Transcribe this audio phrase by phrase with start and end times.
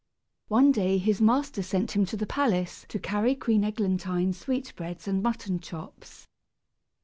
[0.47, 5.21] One day his master sent him to the palace to carry Queen Eglantine's sweetbreads and
[5.21, 6.27] mutton chops.